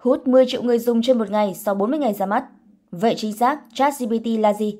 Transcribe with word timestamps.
hút 0.00 0.28
10 0.28 0.44
triệu 0.48 0.62
người 0.62 0.78
dùng 0.78 1.02
trên 1.02 1.18
một 1.18 1.30
ngày 1.30 1.54
sau 1.54 1.74
40 1.74 1.98
ngày 1.98 2.14
ra 2.14 2.26
mắt. 2.26 2.44
Vậy 2.90 3.14
chính 3.16 3.32
xác, 3.32 3.60
ChatGPT 3.74 4.26
là 4.38 4.52
gì? 4.52 4.78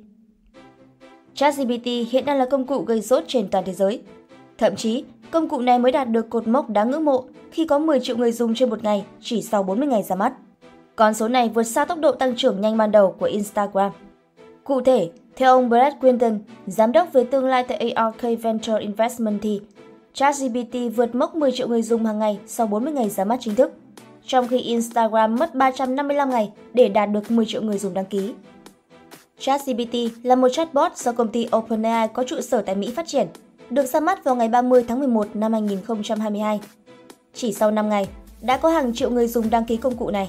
ChatGPT 1.35 1.87
hiện 2.11 2.25
đang 2.25 2.39
là 2.39 2.47
công 2.51 2.67
cụ 2.67 2.83
gây 2.83 3.03
sốt 3.03 3.25
trên 3.27 3.49
toàn 3.49 3.65
thế 3.65 3.73
giới. 3.73 4.03
Thậm 4.59 4.77
chí, 4.77 5.05
công 5.31 5.49
cụ 5.49 5.61
này 5.61 5.79
mới 5.79 5.93
đạt 5.93 6.09
được 6.11 6.31
cột 6.31 6.49
mốc 6.49 6.71
đáng 6.71 6.91
ngưỡng 6.91 7.05
mộ 7.05 7.25
khi 7.51 7.67
có 7.67 7.79
10 7.79 8.01
triệu 8.01 8.17
người 8.17 8.33
dùng 8.33 8.55
trên 8.55 8.71
một 8.71 8.85
ngày 8.85 9.05
chỉ 9.21 9.43
sau 9.43 9.63
40 9.63 9.89
ngày 9.89 10.03
ra 10.03 10.17
mắt. 10.17 10.33
Con 10.97 11.15
số 11.15 11.29
này 11.29 11.49
vượt 11.49 11.63
xa 11.63 11.85
tốc 11.85 11.99
độ 11.99 12.13
tăng 12.13 12.37
trưởng 12.37 12.61
nhanh 12.61 12.77
ban 12.77 12.91
đầu 12.91 13.15
của 13.19 13.27
Instagram. 13.27 13.93
Cụ 14.65 14.81
thể, 14.81 15.11
theo 15.37 15.53
ông 15.55 15.69
Brad 15.69 15.95
Quinton, 16.01 16.39
giám 16.67 16.93
đốc 16.93 17.13
về 17.13 17.25
tương 17.25 17.45
lai 17.45 17.65
tại 17.69 17.91
ARK 17.91 18.43
Venture 18.43 18.79
Investment 18.79 19.39
thì 19.43 19.61
ChatGPT 20.13 20.97
vượt 20.97 21.15
mốc 21.15 21.35
10 21.35 21.53
triệu 21.53 21.69
người 21.69 21.83
dùng 21.83 22.07
hàng 22.07 22.19
ngày 22.19 22.39
sau 22.47 22.67
40 22.67 22.93
ngày 22.93 23.09
ra 23.11 23.25
mắt 23.25 23.37
chính 23.41 23.55
thức, 23.55 23.73
trong 24.31 24.49
khi 24.49 24.59
Instagram 24.59 25.37
mất 25.37 25.55
355 25.55 26.31
ngày 26.31 26.53
để 26.75 26.89
đạt 26.89 27.11
được 27.11 27.31
10 27.31 27.47
triệu 27.47 27.63
người 27.63 27.79
dùng 27.79 27.95
đăng 27.95 28.05
ký. 28.05 28.33
ChatGPT 29.39 29.95
là 30.23 30.35
một 30.35 30.49
chatbot 30.49 30.97
do 30.97 31.13
công 31.13 31.29
ty 31.29 31.49
OpenAI 31.57 32.09
có 32.09 32.25
trụ 32.25 32.41
sở 32.41 32.63
tại 32.63 32.75
Mỹ 32.75 32.93
phát 32.97 33.07
triển, 33.07 33.27
được 33.71 33.87
ra 33.87 34.01
mắt 34.01 34.25
vào 34.25 34.37
ngày 34.37 34.49
30 34.49 34.85
tháng 34.89 34.99
11 34.99 35.27
năm 35.35 35.53
2022. 35.53 36.61
Chỉ 37.35 37.53
sau 37.53 37.71
5 37.71 37.89
ngày, 37.89 38.09
đã 38.43 38.57
có 38.57 38.69
hàng 38.69 38.95
triệu 38.95 39.11
người 39.11 39.29
dùng 39.29 39.51
đăng 39.51 39.65
ký 39.65 39.77
công 39.77 39.97
cụ 39.97 40.11
này. 40.11 40.29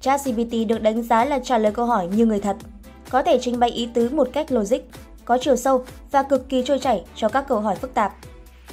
ChatGPT 0.00 0.68
được 0.68 0.82
đánh 0.82 1.02
giá 1.02 1.24
là 1.24 1.38
trả 1.38 1.58
lời 1.58 1.72
câu 1.72 1.86
hỏi 1.86 2.08
như 2.16 2.26
người 2.26 2.40
thật, 2.40 2.56
có 3.10 3.22
thể 3.22 3.38
trình 3.40 3.58
bày 3.58 3.70
ý 3.70 3.88
tứ 3.94 4.08
một 4.08 4.28
cách 4.32 4.52
logic, 4.52 4.80
có 5.24 5.38
chiều 5.40 5.56
sâu 5.56 5.84
và 6.10 6.22
cực 6.22 6.48
kỳ 6.48 6.62
trôi 6.62 6.78
chảy 6.78 7.04
cho 7.16 7.28
các 7.28 7.48
câu 7.48 7.60
hỏi 7.60 7.74
phức 7.74 7.94
tạp. 7.94 8.14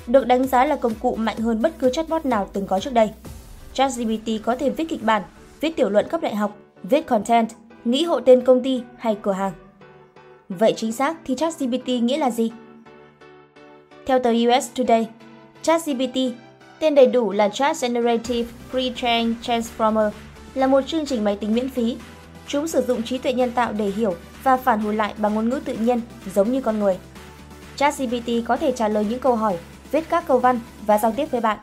Được 0.07 0.27
đánh 0.27 0.47
giá 0.47 0.65
là 0.65 0.75
công 0.75 0.93
cụ 1.01 1.15
mạnh 1.15 1.37
hơn 1.37 1.61
bất 1.61 1.79
cứ 1.79 1.89
chatbot 1.89 2.25
nào 2.25 2.47
từng 2.53 2.67
có 2.67 2.79
trước 2.79 2.93
đây. 2.93 3.09
ChatGPT 3.73 4.29
có 4.43 4.55
thể 4.55 4.69
viết 4.69 4.89
kịch 4.89 5.03
bản, 5.03 5.21
viết 5.61 5.75
tiểu 5.75 5.89
luận 5.89 6.07
cấp 6.09 6.21
đại 6.21 6.35
học, 6.35 6.57
viết 6.83 7.05
content, 7.05 7.49
nghĩ 7.85 8.03
hộ 8.03 8.19
tên 8.19 8.41
công 8.41 8.63
ty 8.63 8.81
hay 8.97 9.17
cửa 9.21 9.31
hàng. 9.31 9.51
Vậy 10.49 10.73
chính 10.77 10.91
xác 10.91 11.17
thì 11.25 11.35
ChatGPT 11.35 11.87
nghĩa 11.87 12.17
là 12.17 12.31
gì? 12.31 12.51
Theo 14.05 14.19
tờ 14.19 14.29
US 14.29 14.69
Today, 14.75 15.07
ChatGPT, 15.61 16.17
tên 16.79 16.95
đầy 16.95 17.07
đủ 17.07 17.31
là 17.31 17.49
Chat 17.49 17.81
Generative 17.81 18.49
Pre-trained 18.71 19.33
Transformer, 19.43 20.09
là 20.55 20.67
một 20.67 20.81
chương 20.87 21.05
trình 21.05 21.23
máy 21.23 21.37
tính 21.37 21.55
miễn 21.55 21.69
phí. 21.69 21.97
Chúng 22.47 22.67
sử 22.67 22.81
dụng 22.81 23.03
trí 23.03 23.17
tuệ 23.17 23.33
nhân 23.33 23.51
tạo 23.51 23.73
để 23.73 23.85
hiểu 23.85 24.15
và 24.43 24.57
phản 24.57 24.79
hồi 24.79 24.95
lại 24.95 25.13
bằng 25.17 25.35
ngôn 25.35 25.49
ngữ 25.49 25.59
tự 25.65 25.73
nhiên 25.73 26.01
giống 26.35 26.51
như 26.51 26.61
con 26.61 26.79
người. 26.79 26.97
ChatGPT 27.75 28.29
có 28.45 28.57
thể 28.57 28.71
trả 28.71 28.87
lời 28.87 29.05
những 29.09 29.19
câu 29.19 29.35
hỏi, 29.35 29.57
viết 29.91 30.09
các 30.09 30.27
câu 30.27 30.39
văn 30.39 30.59
và 30.85 30.97
giao 30.97 31.11
tiếp 31.11 31.31
với 31.31 31.41
bạn. 31.41 31.57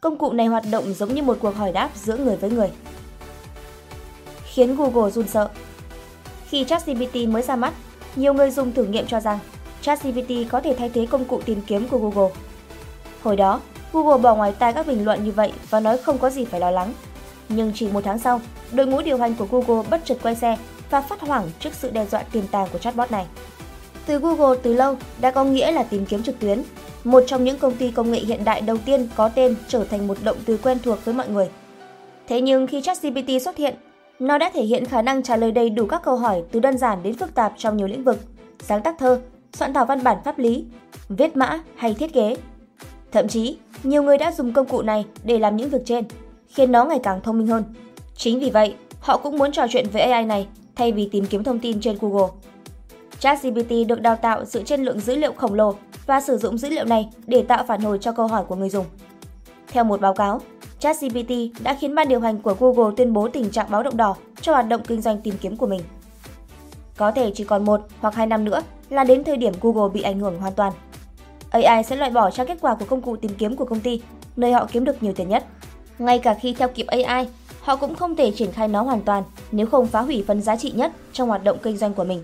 Công 0.00 0.18
cụ 0.18 0.32
này 0.32 0.46
hoạt 0.46 0.64
động 0.70 0.94
giống 0.94 1.14
như 1.14 1.22
một 1.22 1.36
cuộc 1.40 1.56
hỏi 1.56 1.72
đáp 1.72 1.90
giữa 1.94 2.16
người 2.16 2.36
với 2.36 2.50
người. 2.50 2.70
Khiến 4.44 4.76
Google 4.76 5.10
run 5.10 5.28
sợ 5.28 5.48
Khi 6.48 6.64
ChatGPT 6.64 7.14
mới 7.28 7.42
ra 7.42 7.56
mắt, 7.56 7.74
nhiều 8.16 8.34
người 8.34 8.50
dùng 8.50 8.72
thử 8.72 8.84
nghiệm 8.84 9.06
cho 9.06 9.20
rằng 9.20 9.38
ChatGPT 9.82 10.30
có 10.50 10.60
thể 10.60 10.74
thay 10.78 10.88
thế 10.88 11.06
công 11.06 11.24
cụ 11.24 11.40
tìm 11.44 11.60
kiếm 11.66 11.88
của 11.88 11.98
Google. 11.98 12.34
Hồi 13.22 13.36
đó, 13.36 13.60
Google 13.92 14.18
bỏ 14.18 14.34
ngoài 14.34 14.52
tai 14.58 14.72
các 14.72 14.86
bình 14.86 15.04
luận 15.04 15.24
như 15.24 15.32
vậy 15.32 15.52
và 15.70 15.80
nói 15.80 15.98
không 15.98 16.18
có 16.18 16.30
gì 16.30 16.44
phải 16.44 16.60
lo 16.60 16.70
lắng. 16.70 16.92
Nhưng 17.48 17.72
chỉ 17.74 17.88
một 17.88 18.00
tháng 18.04 18.18
sau, 18.18 18.40
đội 18.72 18.86
ngũ 18.86 19.02
điều 19.02 19.18
hành 19.18 19.34
của 19.34 19.46
Google 19.50 19.88
bất 19.90 20.00
chợt 20.04 20.18
quay 20.22 20.34
xe 20.34 20.56
và 20.90 21.00
phát 21.00 21.20
hoảng 21.20 21.50
trước 21.60 21.74
sự 21.74 21.90
đe 21.90 22.06
dọa 22.06 22.22
tiềm 22.22 22.46
tàng 22.46 22.68
của 22.72 22.78
chatbot 22.78 23.10
này. 23.10 23.26
Từ 24.06 24.18
Google 24.18 24.58
từ 24.62 24.72
lâu 24.72 24.96
đã 25.20 25.30
có 25.30 25.44
nghĩa 25.44 25.72
là 25.72 25.82
tìm 25.82 26.06
kiếm 26.06 26.22
trực 26.22 26.38
tuyến, 26.38 26.62
một 27.06 27.24
trong 27.26 27.44
những 27.44 27.58
công 27.58 27.74
ty 27.76 27.90
công 27.90 28.10
nghệ 28.10 28.18
hiện 28.18 28.44
đại 28.44 28.60
đầu 28.60 28.76
tiên 28.76 29.08
có 29.16 29.28
tên 29.28 29.54
trở 29.68 29.84
thành 29.84 30.06
một 30.06 30.18
động 30.24 30.36
từ 30.46 30.56
quen 30.56 30.78
thuộc 30.82 31.04
với 31.04 31.14
mọi 31.14 31.28
người. 31.28 31.48
Thế 32.28 32.40
nhưng 32.40 32.66
khi 32.66 32.82
ChatGPT 32.82 33.42
xuất 33.42 33.56
hiện, 33.56 33.74
nó 34.18 34.38
đã 34.38 34.50
thể 34.54 34.62
hiện 34.62 34.84
khả 34.84 35.02
năng 35.02 35.22
trả 35.22 35.36
lời 35.36 35.52
đầy 35.52 35.70
đủ 35.70 35.86
các 35.86 36.02
câu 36.04 36.16
hỏi 36.16 36.42
từ 36.52 36.60
đơn 36.60 36.78
giản 36.78 37.02
đến 37.02 37.14
phức 37.14 37.34
tạp 37.34 37.52
trong 37.56 37.76
nhiều 37.76 37.86
lĩnh 37.86 38.04
vực, 38.04 38.18
sáng 38.62 38.82
tác 38.82 38.98
thơ, 38.98 39.20
soạn 39.52 39.74
thảo 39.74 39.84
văn 39.84 40.02
bản 40.04 40.16
pháp 40.24 40.38
lý, 40.38 40.64
viết 41.08 41.36
mã 41.36 41.60
hay 41.76 41.94
thiết 41.94 42.12
kế. 42.12 42.36
Thậm 43.12 43.28
chí, 43.28 43.56
nhiều 43.82 44.02
người 44.02 44.18
đã 44.18 44.32
dùng 44.32 44.52
công 44.52 44.66
cụ 44.66 44.82
này 44.82 45.04
để 45.24 45.38
làm 45.38 45.56
những 45.56 45.70
việc 45.70 45.82
trên, 45.84 46.04
khiến 46.48 46.72
nó 46.72 46.84
ngày 46.84 46.98
càng 47.02 47.20
thông 47.20 47.38
minh 47.38 47.46
hơn. 47.46 47.64
Chính 48.16 48.40
vì 48.40 48.50
vậy, 48.50 48.74
họ 49.00 49.16
cũng 49.18 49.38
muốn 49.38 49.52
trò 49.52 49.66
chuyện 49.70 49.86
với 49.92 50.02
AI 50.02 50.24
này 50.24 50.46
thay 50.76 50.92
vì 50.92 51.08
tìm 51.12 51.26
kiếm 51.26 51.44
thông 51.44 51.58
tin 51.58 51.80
trên 51.80 51.96
Google. 52.00 52.28
ChatGPT 53.20 53.70
được 53.88 54.00
đào 54.00 54.16
tạo 54.16 54.44
dựa 54.44 54.62
trên 54.62 54.84
lượng 54.84 55.00
dữ 55.00 55.16
liệu 55.16 55.32
khổng 55.32 55.54
lồ 55.54 55.74
và 56.06 56.20
sử 56.20 56.36
dụng 56.36 56.58
dữ 56.58 56.68
liệu 56.68 56.84
này 56.84 57.08
để 57.26 57.42
tạo 57.42 57.64
phản 57.68 57.80
hồi 57.80 57.98
cho 58.00 58.12
câu 58.12 58.26
hỏi 58.26 58.44
của 58.48 58.56
người 58.56 58.68
dùng. 58.68 58.86
Theo 59.68 59.84
một 59.84 60.00
báo 60.00 60.14
cáo, 60.14 60.40
ChatGPT 60.78 61.32
đã 61.62 61.76
khiến 61.80 61.94
ban 61.94 62.08
điều 62.08 62.20
hành 62.20 62.38
của 62.38 62.54
Google 62.60 62.94
tuyên 62.96 63.12
bố 63.12 63.28
tình 63.28 63.50
trạng 63.50 63.70
báo 63.70 63.82
động 63.82 63.96
đỏ 63.96 64.16
cho 64.40 64.52
hoạt 64.52 64.68
động 64.68 64.82
kinh 64.86 65.02
doanh 65.02 65.20
tìm 65.20 65.34
kiếm 65.40 65.56
của 65.56 65.66
mình. 65.66 65.80
Có 66.96 67.10
thể 67.10 67.32
chỉ 67.34 67.44
còn 67.44 67.64
một 67.64 67.80
hoặc 68.00 68.14
hai 68.14 68.26
năm 68.26 68.44
nữa 68.44 68.62
là 68.90 69.04
đến 69.04 69.24
thời 69.24 69.36
điểm 69.36 69.54
Google 69.60 69.92
bị 69.94 70.02
ảnh 70.02 70.20
hưởng 70.20 70.38
hoàn 70.38 70.52
toàn. 70.52 70.72
AI 71.50 71.82
sẽ 71.82 71.96
loại 71.96 72.10
bỏ 72.10 72.30
trang 72.30 72.46
kết 72.46 72.58
quả 72.60 72.74
của 72.74 72.84
công 72.84 73.02
cụ 73.02 73.16
tìm 73.16 73.30
kiếm 73.38 73.56
của 73.56 73.64
công 73.64 73.80
ty, 73.80 74.02
nơi 74.36 74.52
họ 74.52 74.66
kiếm 74.72 74.84
được 74.84 75.02
nhiều 75.02 75.12
tiền 75.12 75.28
nhất. 75.28 75.44
Ngay 75.98 76.18
cả 76.18 76.34
khi 76.34 76.54
theo 76.54 76.68
kịp 76.68 76.86
AI, 76.86 77.26
họ 77.60 77.76
cũng 77.76 77.94
không 77.94 78.16
thể 78.16 78.30
triển 78.30 78.52
khai 78.52 78.68
nó 78.68 78.82
hoàn 78.82 79.00
toàn 79.00 79.22
nếu 79.52 79.66
không 79.66 79.86
phá 79.86 80.00
hủy 80.00 80.24
phần 80.26 80.42
giá 80.42 80.56
trị 80.56 80.70
nhất 80.70 80.92
trong 81.12 81.28
hoạt 81.28 81.44
động 81.44 81.58
kinh 81.62 81.76
doanh 81.76 81.94
của 81.94 82.04
mình. 82.04 82.22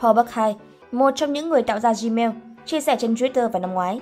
Paul 0.00 0.16
Buckhay, 0.16 0.56
một 0.92 1.10
trong 1.16 1.32
những 1.32 1.48
người 1.48 1.62
tạo 1.62 1.80
ra 1.80 1.92
Gmail, 2.02 2.30
chia 2.66 2.80
sẻ 2.80 2.96
trên 3.00 3.14
Twitter 3.14 3.48
vào 3.48 3.60
năm 3.60 3.74
ngoái. 3.74 4.00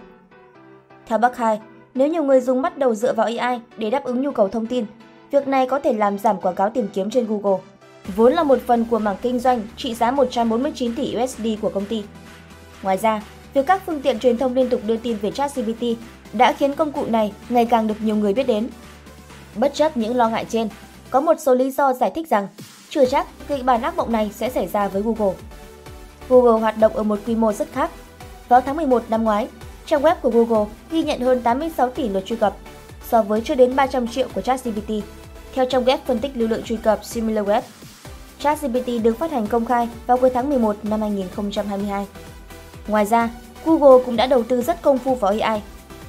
Theo 1.07 1.19
Buckhay, 1.19 1.61
nếu 1.95 2.09
nhiều 2.09 2.23
người 2.23 2.41
dùng 2.41 2.62
bắt 2.62 2.79
đầu 2.79 2.95
dựa 2.95 3.12
vào 3.12 3.27
AI 3.27 3.61
để 3.77 3.91
đáp 3.91 4.05
ứng 4.05 4.23
nhu 4.23 4.31
cầu 4.31 4.49
thông 4.49 4.67
tin, 4.67 4.87
việc 5.31 5.49
này 5.49 5.67
có 5.67 5.79
thể 5.79 5.93
làm 5.93 6.19
giảm 6.19 6.41
quảng 6.41 6.55
cáo 6.55 6.71
tìm 6.71 6.89
kiếm 6.93 7.11
trên 7.11 7.27
Google, 7.27 7.62
vốn 8.17 8.33
là 8.33 8.43
một 8.43 8.59
phần 8.67 8.84
của 8.91 8.99
mảng 8.99 9.17
kinh 9.23 9.39
doanh 9.39 9.62
trị 9.77 9.95
giá 9.95 10.11
149 10.11 10.95
tỷ 10.95 11.17
USD 11.23 11.47
của 11.61 11.69
công 11.69 11.87
ty. 11.87 12.05
Ngoài 12.83 12.97
ra, 12.97 13.23
việc 13.55 13.67
các 13.67 13.83
phương 13.87 14.03
tiện 14.03 14.19
truyền 14.19 14.39
thông 14.39 14.55
liên 14.55 14.69
tục 14.69 14.81
đưa 14.87 14.97
tin 14.97 15.17
về 15.17 15.31
ChatGPT 15.31 15.84
đã 16.33 16.53
khiến 16.53 16.75
công 16.75 16.93
cụ 16.93 17.05
này 17.09 17.33
ngày 17.49 17.67
càng 17.67 17.87
được 17.87 17.95
nhiều 18.03 18.17
người 18.17 18.34
biết 18.34 18.47
đến. 18.47 18.69
Bất 19.57 19.75
chấp 19.75 19.97
những 19.97 20.17
lo 20.17 20.28
ngại 20.28 20.47
trên, 20.49 20.69
có 21.11 21.21
một 21.21 21.34
số 21.41 21.55
lý 21.55 21.71
do 21.71 21.93
giải 21.93 22.11
thích 22.15 22.28
rằng 22.28 22.49
chưa 22.89 23.07
chắc 23.07 23.27
kịch 23.49 23.65
bản 23.65 23.83
ác 23.83 23.97
mộng 23.97 24.13
này 24.13 24.31
sẽ 24.34 24.51
xảy 24.51 24.67
ra 24.67 24.89
với 24.89 25.03
Google. 25.03 25.34
Google 26.29 26.61
hoạt 26.61 26.79
động 26.79 26.97
ở 26.97 27.03
một 27.03 27.19
quy 27.27 27.35
mô 27.35 27.53
rất 27.53 27.69
khác. 27.73 27.91
Vào 28.49 28.61
tháng 28.61 28.77
11 28.77 29.03
năm 29.09 29.25
ngoái, 29.25 29.49
trang 29.87 30.03
web 30.03 30.15
của 30.23 30.31
Google 30.31 30.67
ghi 30.91 31.03
nhận 31.03 31.21
hơn 31.21 31.43
86 31.43 31.91
tỷ 31.91 32.09
lượt 32.09 32.27
truy 32.27 32.37
cập, 32.37 32.57
so 33.09 33.23
với 33.23 33.41
chưa 33.41 33.55
đến 33.55 33.77
300 33.77 34.09
triệu 34.09 34.29
của 34.35 34.41
ChatGPT. 34.41 34.91
Theo 35.55 35.67
trang 35.67 35.85
web 35.85 35.99
phân 36.07 36.19
tích 36.19 36.33
lưu 36.35 36.49
lượng 36.49 36.63
truy 36.63 36.77
cập 36.77 37.03
SimilarWeb, 37.03 37.63
ChatGPT 38.39 38.89
được 39.03 39.19
phát 39.19 39.31
hành 39.31 39.47
công 39.47 39.65
khai 39.65 39.89
vào 40.07 40.17
cuối 40.17 40.31
tháng 40.35 40.49
11 40.49 40.77
năm 40.83 41.01
2022. 41.01 42.07
Ngoài 42.89 43.07
ra, 43.07 43.31
Google 43.65 44.05
cũng 44.05 44.17
đã 44.17 44.27
đầu 44.27 44.43
tư 44.43 44.63
rất 44.63 44.83
công 44.83 44.99
phu 44.99 45.15
vào 45.15 45.35
AI. 45.41 45.63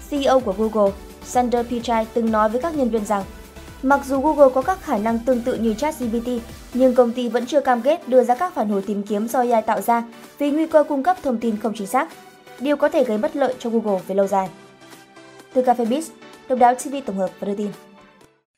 CEO 0.09 0.39
của 0.39 0.53
Google, 0.57 0.91
Sundar 1.25 1.67
Pichai 1.67 2.07
từng 2.13 2.31
nói 2.31 2.49
với 2.49 2.61
các 2.61 2.75
nhân 2.75 2.89
viên 2.89 3.05
rằng, 3.05 3.23
mặc 3.83 3.99
dù 4.05 4.21
Google 4.21 4.53
có 4.53 4.61
các 4.61 4.81
khả 4.81 4.97
năng 4.97 5.19
tương 5.19 5.41
tự 5.41 5.53
như 5.53 5.73
ChatGPT, 5.73 6.29
nhưng 6.73 6.95
công 6.95 7.11
ty 7.11 7.29
vẫn 7.29 7.45
chưa 7.45 7.61
cam 7.61 7.81
kết 7.81 8.07
đưa 8.07 8.23
ra 8.23 8.35
các 8.35 8.53
phản 8.55 8.69
hồi 8.69 8.81
tìm 8.87 9.03
kiếm 9.03 9.27
do 9.27 9.39
AI 9.39 9.61
tạo 9.65 9.81
ra 9.81 10.03
vì 10.39 10.51
nguy 10.51 10.67
cơ 10.67 10.83
cung 10.83 11.03
cấp 11.03 11.17
thông 11.23 11.37
tin 11.37 11.57
không 11.57 11.73
chính 11.75 11.87
xác 11.87 12.07
điều 12.59 12.75
có 12.75 12.89
thể 12.89 13.03
gây 13.03 13.17
bất 13.17 13.35
lợi 13.35 13.53
cho 13.59 13.69
Google 13.69 14.01
về 14.07 14.15
lâu 14.15 14.27
dài. 14.27 14.49
Từ 15.53 15.61
Cafebiz, 15.61 16.01
độc 16.49 16.59
đáo 16.59 16.75
TV 16.75 16.95
tổng 17.05 17.17
hợp 17.17 17.29
và 17.39 17.47
đưa 17.47 17.55
tin. 17.55 17.67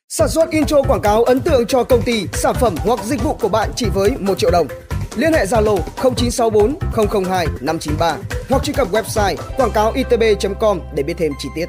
Sản 0.08 0.28
xuất 0.28 0.50
intro 0.50 0.82
quảng 0.82 1.00
cáo 1.02 1.24
ấn 1.24 1.40
tượng 1.40 1.66
cho 1.66 1.84
công 1.84 2.02
ty, 2.02 2.26
sản 2.32 2.54
phẩm 2.60 2.74
hoặc 2.78 3.04
dịch 3.04 3.22
vụ 3.22 3.36
của 3.40 3.48
bạn 3.48 3.70
chỉ 3.76 3.86
với 3.94 4.10
1 4.20 4.38
triệu 4.38 4.50
đồng. 4.50 4.66
Liên 5.16 5.32
hệ 5.32 5.44
Zalo 5.44 5.78
0964 5.96 7.24
002 7.24 7.46
593 7.60 8.16
hoặc 8.48 8.64
truy 8.64 8.72
cập 8.72 8.92
website 8.92 9.36
quảng 9.56 9.70
cáo 9.70 9.92
itb.com 9.92 10.80
để 10.94 11.02
biết 11.02 11.14
thêm 11.18 11.32
chi 11.38 11.48
tiết. 11.54 11.66